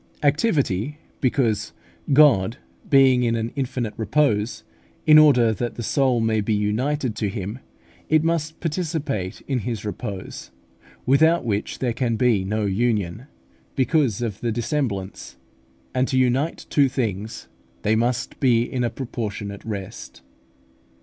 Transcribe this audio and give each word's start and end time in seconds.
Activity, 0.23 0.97
because 1.19 1.73
God 2.11 2.57
being 2.89 3.21
in 3.21 3.35
an 3.35 3.51
infinite 3.55 3.93
repose, 3.97 4.63
in 5.05 5.19
order 5.19 5.53
that 5.53 5.75
the 5.75 5.83
soul 5.83 6.19
may 6.19 6.41
be 6.41 6.55
united 6.55 7.15
to 7.17 7.29
Him, 7.29 7.59
it 8.09 8.23
must 8.23 8.59
participate 8.59 9.41
in 9.41 9.59
His 9.59 9.85
repose, 9.85 10.49
without 11.05 11.45
which 11.45 11.77
there 11.77 11.93
can 11.93 12.15
be 12.15 12.43
no 12.43 12.65
union, 12.65 13.27
because 13.75 14.23
of 14.23 14.39
the 14.41 14.51
dissemblance; 14.51 15.35
and 15.93 16.07
to 16.07 16.17
unite 16.17 16.65
two 16.71 16.89
things, 16.89 17.47
they 17.83 17.95
must 17.95 18.39
be 18.39 18.63
in 18.63 18.83
a 18.83 18.89
proportionate 18.89 19.63
rest. 19.63 20.23